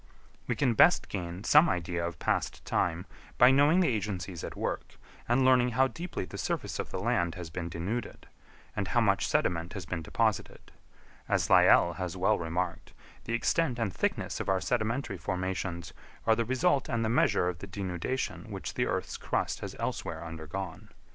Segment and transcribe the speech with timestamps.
[0.47, 3.05] We can best gain some idea of past time
[3.37, 4.95] by knowing the agencies at work;
[5.29, 8.25] and learning how deeply the surface of the land has been denuded,
[8.75, 10.71] and how much sediment has been deposited.
[11.29, 12.93] As Lyell has well remarked,
[13.25, 15.93] the extent and thickness of our sedimentary formations
[16.25, 20.25] are the result and the measure of the denudation which the earth's crust has elsewhere
[20.25, 20.89] undergone.